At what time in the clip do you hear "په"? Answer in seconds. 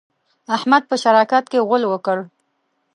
0.89-0.95